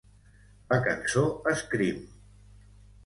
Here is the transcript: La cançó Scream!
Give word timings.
La 0.71 0.79
cançó 0.87 1.23
Scream! 1.63 2.01